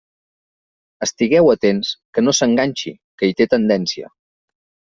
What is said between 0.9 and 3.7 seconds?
Estigueu atents que no s'enganxi, que hi té